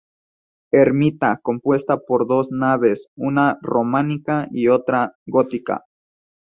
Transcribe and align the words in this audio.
Ermita 0.73 1.41
compuesta 1.43 1.99
por 1.99 2.25
dos 2.27 2.49
naves, 2.49 3.09
una 3.15 3.59
románica 3.61 4.47
y 4.49 4.67
otra 4.67 5.15
gótica. 5.27 5.83